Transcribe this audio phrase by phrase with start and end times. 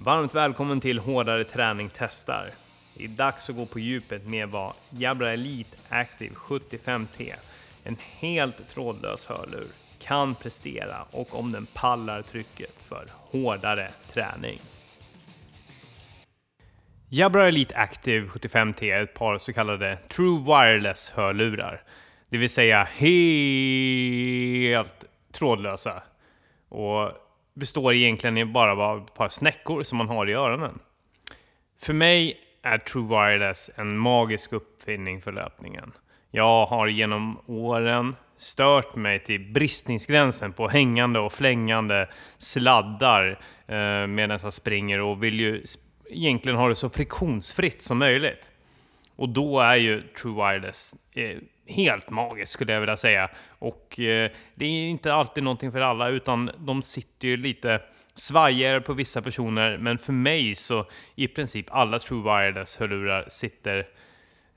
[0.00, 2.50] Varmt välkommen till Hårdare Träning Testar.
[2.94, 7.34] Det är dags att gå på djupet med vad Jabra Elite Active 75T,
[7.84, 9.66] en helt trådlös hörlur,
[9.98, 14.60] kan prestera och om den pallar trycket för hårdare träning.
[17.08, 21.82] Jabra Elite Active 75T är ett par så kallade True Wireless hörlurar,
[22.28, 26.02] det vill säga helt trådlösa.
[26.68, 27.27] Och
[27.58, 30.78] består egentligen bara av ett par snäckor som man har i öronen.
[31.82, 35.92] För mig är True Wireless en magisk uppfinning för löpningen.
[36.30, 44.38] Jag har genom åren stört mig till bristningsgränsen på hängande och flängande sladdar eh, medan
[44.42, 45.64] jag springer och vill ju
[46.10, 48.50] egentligen ha det så friktionsfritt som möjligt.
[49.16, 53.30] Och då är ju True Wireless eh, helt magiskt skulle jag vilja säga.
[53.58, 57.80] Och eh, det är inte alltid någonting för alla, utan de sitter ju lite
[58.14, 59.78] svajigare på vissa personer.
[59.78, 63.86] Men för mig så i princip alla True Wireless-hörlurar sitter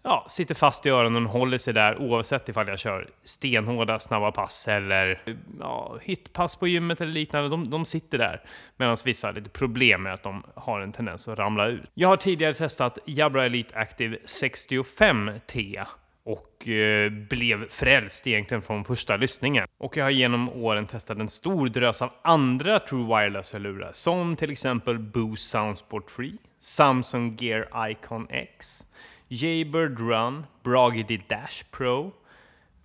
[0.03, 4.31] ja, sitter fast i öronen och håller sig där oavsett ifall jag kör stenhårda snabba
[4.31, 5.21] pass eller
[5.59, 7.49] ja, hitpass på gymmet eller liknande.
[7.49, 8.41] De, de sitter där.
[8.77, 11.91] Medan vissa har lite problem med att de har en tendens att ramla ut.
[11.93, 15.86] Jag har tidigare testat Jabra Elite Active 65T
[16.23, 19.67] och eh, blev frälst egentligen från första lyssningen.
[19.77, 24.52] Och jag har genom åren testat en stor drös av andra True Wireless-hörlurar som till
[24.52, 28.88] exempel Bose Soundsport 3, Samsung Gear Icon X,
[29.27, 32.14] Jaybird Run, Bragedy Dash Pro,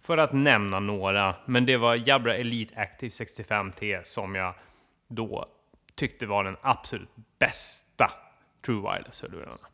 [0.03, 1.34] för att nämna några.
[1.47, 4.55] Men det var Jabra Elite Active 65T som jag
[5.09, 5.47] då
[5.95, 8.12] tyckte var den absolut bästa
[8.67, 9.67] True Wireless-hörlurarna.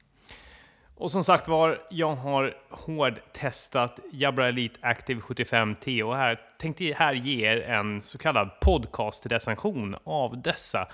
[1.02, 7.14] Och som sagt var, jag har hårdtestat Jabra Elite Active 75T och här tänkte här
[7.14, 10.88] ge er en så kallad podcast-recension av dessa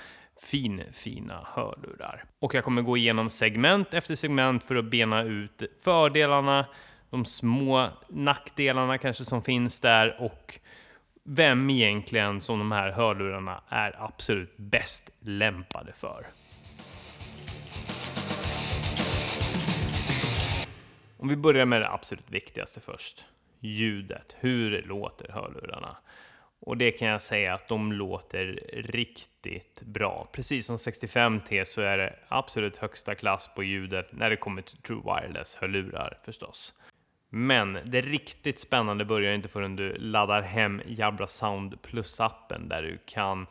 [0.50, 2.24] fin, fina hörlurar.
[2.38, 6.66] Och jag kommer gå igenom segment efter segment för att bena ut fördelarna,
[7.10, 10.58] de små nackdelarna kanske som finns där och
[11.24, 16.26] vem egentligen som de här hörlurarna är absolut bäst lämpade för.
[21.20, 23.26] Om vi börjar med det absolut viktigaste först.
[23.60, 24.36] Ljudet.
[24.40, 25.96] Hur låter hörlurarna?
[26.60, 30.28] Och det kan jag säga att de låter riktigt bra.
[30.32, 34.76] Precis som 65T så är det absolut högsta klass på ljudet när det kommer till
[34.76, 36.72] True Wireless-hörlurar förstås.
[37.30, 42.98] Men det riktigt spännande börjar inte förrän du laddar hem Jabra Sound Plus-appen där du
[43.06, 43.46] kan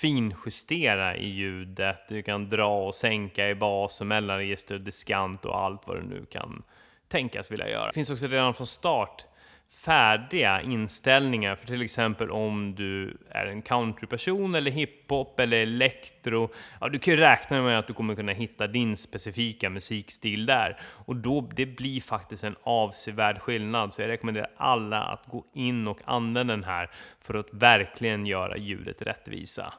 [0.00, 5.86] finjustera i ljudet, du kan dra och sänka i bas och mellanregister, diskant och allt
[5.86, 6.62] vad du nu kan
[7.10, 7.86] tänkas vilja göra.
[7.86, 9.24] Det finns också redan från start
[9.70, 16.50] färdiga inställningar för till exempel om du är en countryperson eller hiphop eller elektro.
[16.80, 20.80] Ja, du kan ju räkna med att du kommer kunna hitta din specifika musikstil där
[20.82, 23.92] och då det blir faktiskt en avsevärd skillnad.
[23.92, 28.56] Så jag rekommenderar alla att gå in och använda den här för att verkligen göra
[28.56, 29.72] ljudet rättvisa.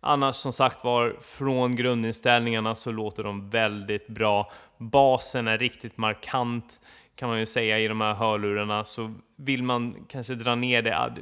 [0.00, 4.52] Annars som sagt var, från grundinställningarna så låter de väldigt bra.
[4.78, 6.80] Basen är riktigt markant
[7.14, 8.84] kan man ju säga i de här hörlurarna.
[8.84, 11.14] Så vill man kanske dra ner det,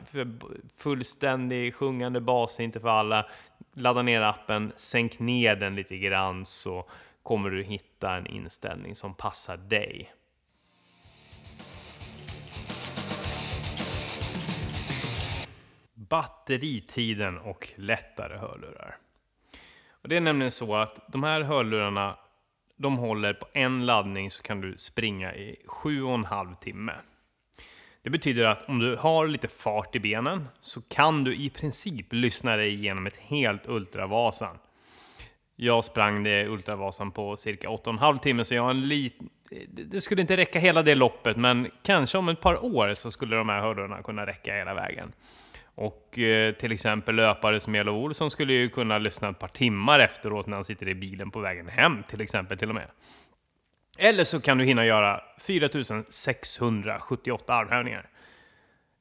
[0.76, 3.26] fullständig sjungande bas är inte för alla.
[3.74, 6.88] Ladda ner appen, sänk ner den lite grann så
[7.22, 10.12] kommer du hitta en inställning som passar dig.
[16.08, 18.96] Batteritiden och lättare hörlurar.
[20.02, 22.18] Och det är nämligen så att de här hörlurarna,
[22.76, 26.92] de håller på en laddning så kan du springa i 7,5 timme.
[28.02, 32.12] Det betyder att om du har lite fart i benen så kan du i princip
[32.12, 34.58] lyssna dig igenom ett helt Ultravasan.
[35.56, 39.28] Jag sprang det Ultravasan på cirka 8,5 timme så jag har en liten...
[39.68, 43.36] Det skulle inte räcka hela det loppet men kanske om ett par år så skulle
[43.36, 45.12] de här hörlurarna kunna räcka hela vägen.
[45.76, 50.00] Och eh, till exempel löpare som Elof Olsson skulle ju kunna lyssna ett par timmar
[50.00, 52.90] efteråt när han sitter i bilen på vägen hem till exempel till och med.
[53.98, 58.08] Eller så kan du hinna göra 4678 armhävningar.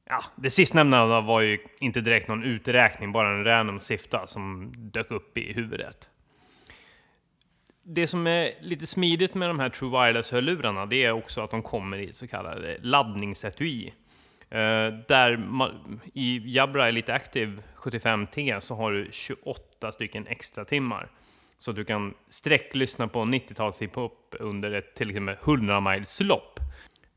[0.08, 5.10] Ja, det sistnämnda var ju inte direkt någon uträkning, bara en random sifta som dök
[5.10, 6.10] upp i huvudet.
[7.82, 11.62] Det som är lite smidigt med de här True Wireless-hörlurarna, det är också att de
[11.62, 13.92] kommer i så kallade laddningsetui.
[14.50, 14.58] Eh,
[15.08, 15.80] där där
[16.14, 21.10] i Jabra Elite Active 75T så har du 28 stycken extra timmar.
[21.58, 26.60] Så du kan sträcklyssna på 90-tals hiphop under ett till exempel 100 miles lopp.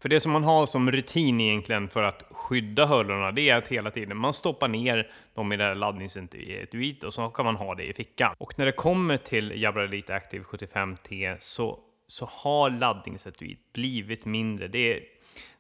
[0.01, 3.67] För det som man har som rutin egentligen för att skydda hörlurarna, det är att
[3.67, 7.75] hela tiden man stoppar ner dem i det här laddningsetuiet och så kan man ha
[7.75, 8.35] det i fickan.
[8.37, 14.67] Och när det kommer till Jabra Elite Active 75T så, så har laddningsetuiet blivit mindre.
[14.67, 15.03] Det är,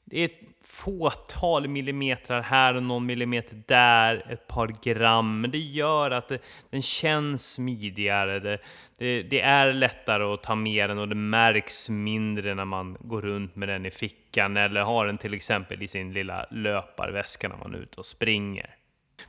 [0.09, 5.57] det är ett fåtal millimeter här och någon millimeter där, ett par gram, men det
[5.57, 6.39] gör att det,
[6.69, 8.39] den känns smidigare.
[8.39, 8.59] Det,
[8.97, 13.21] det, det, är lättare att ta med den och det märks mindre när man går
[13.21, 17.57] runt med den i fickan eller har den till exempel i sin lilla löparväska när
[17.57, 18.75] man är ute och springer.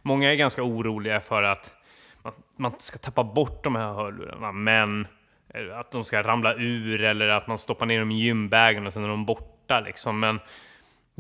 [0.03, 1.75] Många är ganska oroliga för att
[2.23, 5.07] man, man ska tappa bort de här hörlurarna, men
[5.55, 8.93] eh, att de ska ramla ur eller att man stoppar ner dem i gymbagen och
[8.93, 10.21] sen är de borta liksom.
[10.21, 10.41] Men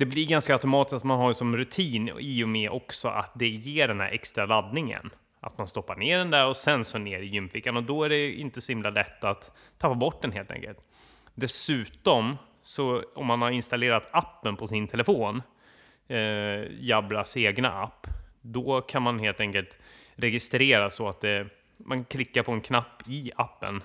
[0.00, 3.32] det blir ganska automatiskt att man har det som rutin i och med också att
[3.34, 5.10] det ger den här extra laddningen.
[5.40, 8.08] Att man stoppar ner den där och sen så ner i gymfickan och då är
[8.08, 10.78] det inte så himla lätt att tappa bort den helt enkelt.
[11.34, 15.42] Dessutom, så om man har installerat appen på sin telefon,
[16.08, 16.18] eh,
[16.80, 18.06] Jabras egna app,
[18.40, 19.78] då kan man helt enkelt
[20.14, 21.46] registrera så att det,
[21.78, 23.82] man klickar på en knapp i appen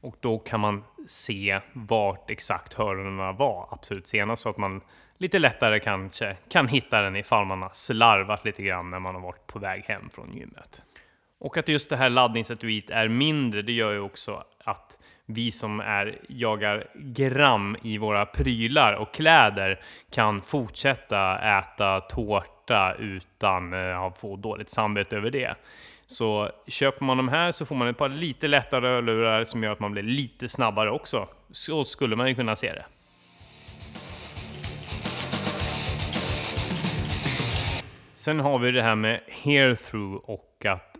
[0.00, 4.80] och då kan man se vart exakt hörlurarna var absolut senast så att man
[5.18, 9.22] lite lättare kanske kan hitta den ifall man har slarvat lite grann när man har
[9.22, 10.82] varit på väg hem från gymmet.
[11.38, 15.80] Och att just det här laddningsetuiet är mindre, det gör ju också att vi som
[15.80, 19.80] är, jagar gram i våra prylar och kläder
[20.10, 25.54] kan fortsätta äta tårta utan eh, att få dåligt samvete över det.
[26.06, 29.72] Så köper man de här så får man ett par lite lättare hörlurar som gör
[29.72, 31.28] att man blir lite snabbare också.
[31.50, 32.84] Så skulle man ju kunna se det.
[38.24, 40.96] Sen har vi det här med hair through och att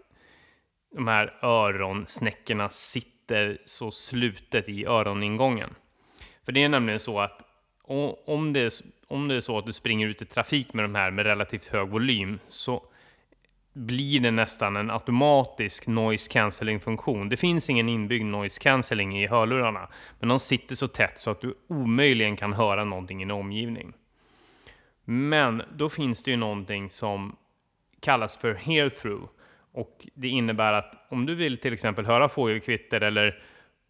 [0.94, 5.74] de här öronsnäckorna sitter så slutet i öroningången.
[6.44, 7.40] För det är nämligen så att
[8.26, 8.72] om det är,
[9.08, 11.66] om det är så att du springer ut i trafik med de här med relativt
[11.66, 12.82] hög volym så
[13.72, 17.28] blir det nästan en automatisk noise cancelling funktion.
[17.28, 19.88] Det finns ingen inbyggd noise cancelling i hörlurarna,
[20.20, 23.92] men de sitter så tätt så att du omöjligen kan höra någonting i din omgivning.
[25.04, 27.36] Men då finns det ju någonting som
[28.00, 29.24] kallas för hear through
[29.72, 33.42] och det innebär att om du vill till exempel höra fågelkvitter eller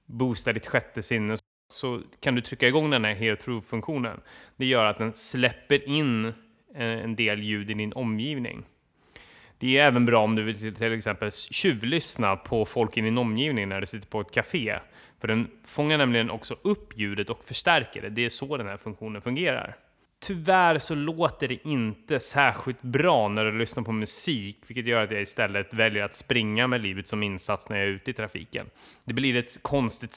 [0.06, 1.36] boosta ditt sjätte sinne
[1.68, 4.20] så kan du trycka igång den här hear through-funktionen.
[4.56, 6.32] Det gör att den släpper in eh,
[6.74, 8.64] en del ljud i din omgivning.
[9.58, 13.68] Det är även bra om du vill till exempel tjuvlyssna på folk i din omgivning
[13.68, 14.78] när du sitter på ett café.
[15.20, 18.08] För den fångar nämligen också upp ljudet och förstärker det.
[18.08, 19.76] Det är så den här funktionen fungerar.
[20.26, 25.10] Tyvärr så låter det inte särskilt bra när du lyssnar på musik, vilket gör att
[25.10, 28.66] jag istället väljer att springa med livet som insats när jag är ute i trafiken.
[29.04, 30.16] Det blir ett konstigt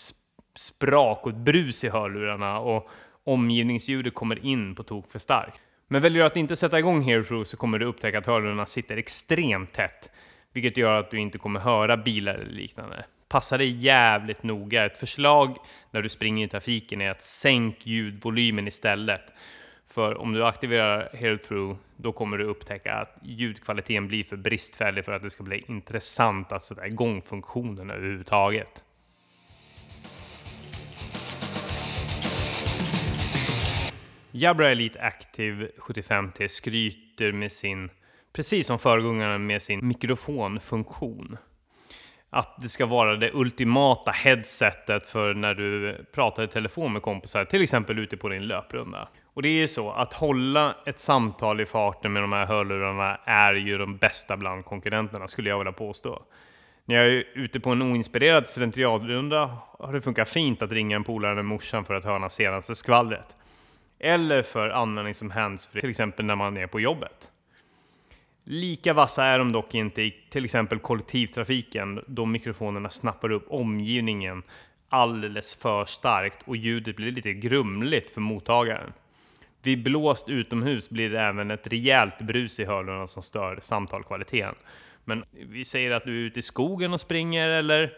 [0.55, 2.89] sprak och ett brus i hörlurarna och
[3.23, 5.61] omgivningsljudet kommer in på tok för starkt.
[5.87, 8.97] Men väljer du att inte sätta igång Hero så kommer du upptäcka att hörlurarna sitter
[8.97, 10.11] extremt tätt,
[10.53, 13.05] vilket gör att du inte kommer höra bilar eller liknande.
[13.29, 14.85] Passa dig jävligt noga.
[14.85, 15.57] Ett förslag
[15.91, 19.33] när du springer i trafiken är att sänk ljudvolymen istället.
[19.87, 25.05] För om du aktiverar Hear Through, då kommer du upptäcka att ljudkvaliteten blir för bristfällig
[25.05, 28.83] för att det ska bli intressant att sätta igång funktionen överhuvudtaget.
[34.31, 37.89] Jabra Elite Active 75T skryter med sin,
[38.33, 41.37] precis som föregångaren, med sin mikrofonfunktion.
[42.29, 47.45] Att det ska vara det ultimata headsetet för när du pratar i telefon med kompisar,
[47.45, 49.09] till exempel ute på din löprunda.
[49.37, 53.19] Och det är ju så, att hålla ett samtal i farten med de här hörlurarna
[53.25, 56.21] är ju de bästa bland konkurrenterna, skulle jag vilja påstå.
[56.85, 61.03] När jag är ute på en oinspirerad slentrianrunda har det funkat fint att ringa en
[61.03, 63.35] polare med morsan för att höra senaste skvallret.
[63.99, 67.31] Eller för användning som handsfree, till exempel när man är på jobbet.
[68.43, 74.43] Lika vassa är de dock inte i till exempel kollektivtrafiken då mikrofonerna snappar upp omgivningen
[74.89, 78.93] alldeles för starkt och ljudet blir lite grumligt för mottagaren.
[79.67, 84.55] Vid blåst utomhus blir det även ett rejält brus i hörlurarna som stör samtalskvaliteten.
[85.05, 87.93] Men vi säger att du är ute i skogen och springer eller,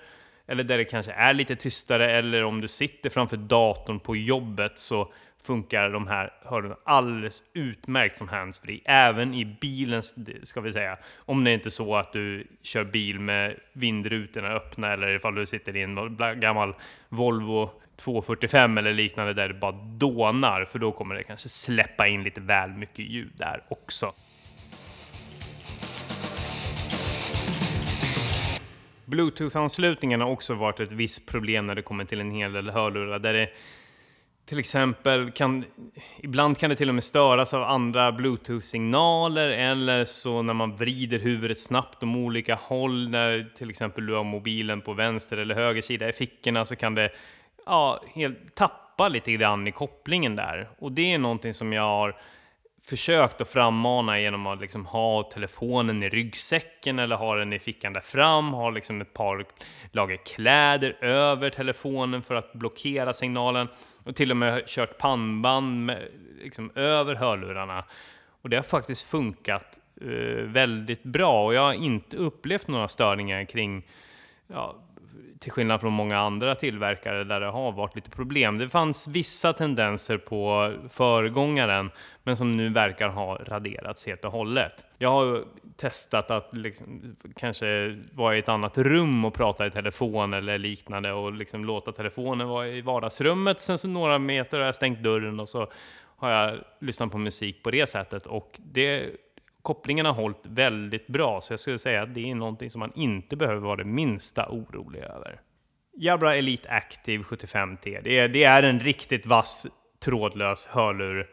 [0.48, 4.80] eller där det kanske är lite tystare eller om du sitter framför datorn på jobbet
[4.80, 8.82] så funkar de här hörlurarna alldeles utmärkt som handsfree.
[8.86, 10.98] Även i bilens ska vi säga.
[11.18, 15.46] Om det inte är så att du kör bil med vindrutorna öppna eller ifall du
[15.46, 16.76] sitter i en gammal
[17.10, 22.24] Volvo 245 eller liknande där det bara dånar, för då kommer det kanske släppa in
[22.24, 24.14] lite väl mycket ljud där också.
[29.06, 33.20] Bluetooth-anslutningen har också varit ett visst problem när det kommer till en hel del hörlurar
[33.20, 33.50] där det
[34.50, 35.66] till exempel kan...
[36.18, 41.20] Ibland kan det till och med störas av andra bluetooth-signaler eller så när man vrider
[41.20, 45.82] huvudet snabbt om olika håll, när till exempel du har mobilen på vänster eller höger
[45.82, 47.12] sida i fickorna så kan det
[47.66, 50.70] ja, helt tappa lite grann i kopplingen där.
[50.80, 52.16] Och det är någonting som jag har
[52.82, 57.94] försökt att frammana genom att liksom ha telefonen i ryggsäcken eller ha den i fickan
[57.94, 59.46] där fram, ha liksom ett par
[59.92, 63.68] lager kläder över telefonen för att blockera signalen
[64.04, 66.08] och till och med kört pannband med,
[66.42, 67.86] liksom, över hörlurarna.
[68.42, 73.46] Och det har faktiskt funkat eh, väldigt bra och jag har inte upplevt några störningar
[73.46, 73.86] kring
[74.48, 74.76] ja,
[75.40, 78.58] till skillnad från många andra tillverkare där det har varit lite problem.
[78.58, 81.92] Det fanns vissa tendenser på föregångaren,
[82.24, 84.74] men som nu verkar ha raderats helt och hållet.
[84.98, 85.44] Jag har
[85.78, 91.12] testat att liksom, kanske vara i ett annat rum och prata i telefon eller liknande
[91.12, 93.60] och liksom låta telefonen vara i vardagsrummet.
[93.60, 95.72] Sen så några meter har jag stängt dörren och så
[96.18, 99.10] har jag lyssnat på musik på det sättet och det
[99.70, 102.92] kopplingen har hållit väldigt bra, så jag skulle säga att det är någonting som man
[102.96, 105.42] inte behöver vara det minsta orolig över.
[105.98, 109.68] Jabra Elite Active 75T, det är, det är en riktigt vass
[110.00, 111.30] trådlös hörlur.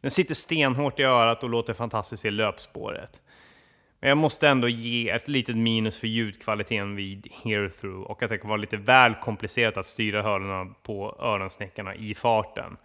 [0.00, 3.22] Den sitter stenhårt i örat och låter fantastiskt i löpspåret.
[4.00, 8.28] Men jag måste ändå ge ett litet minus för ljudkvaliteten vid hear through och att
[8.28, 12.76] det kan vara lite väl komplicerat att styra hörlurarna på öronsnäckarna i farten.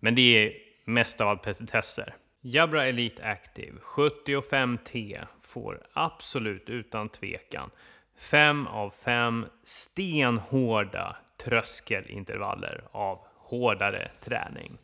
[0.00, 0.52] Men det är
[0.84, 2.14] mest av allt petitesser.
[2.48, 7.70] Jabra Elite Active 75T får absolut utan tvekan
[8.18, 14.78] 5 av 5 stenhårda tröskelintervaller av hårdare träning.